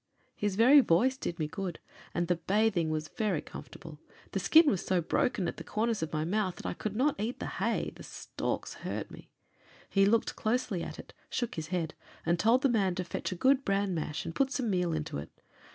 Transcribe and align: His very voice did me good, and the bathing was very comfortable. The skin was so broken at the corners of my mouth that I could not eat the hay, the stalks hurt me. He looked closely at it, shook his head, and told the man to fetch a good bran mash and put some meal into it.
His 0.35 0.55
very 0.55 0.79
voice 0.79 1.15
did 1.15 1.37
me 1.37 1.45
good, 1.45 1.77
and 2.11 2.27
the 2.27 2.37
bathing 2.37 2.89
was 2.89 3.07
very 3.09 3.39
comfortable. 3.39 3.99
The 4.31 4.39
skin 4.39 4.65
was 4.65 4.83
so 4.83 4.99
broken 4.99 5.47
at 5.47 5.57
the 5.57 5.63
corners 5.63 6.01
of 6.01 6.11
my 6.11 6.25
mouth 6.25 6.55
that 6.55 6.65
I 6.65 6.73
could 6.73 6.95
not 6.95 7.19
eat 7.19 7.39
the 7.39 7.45
hay, 7.61 7.91
the 7.95 8.01
stalks 8.01 8.73
hurt 8.81 9.11
me. 9.11 9.29
He 9.91 10.07
looked 10.07 10.35
closely 10.35 10.81
at 10.83 10.97
it, 10.97 11.13
shook 11.29 11.53
his 11.53 11.67
head, 11.67 11.93
and 12.25 12.39
told 12.39 12.63
the 12.63 12.67
man 12.67 12.95
to 12.95 13.03
fetch 13.03 13.31
a 13.31 13.35
good 13.35 13.63
bran 13.63 13.93
mash 13.93 14.25
and 14.25 14.33
put 14.33 14.49
some 14.49 14.71
meal 14.71 14.91
into 14.91 15.19
it. 15.19 15.29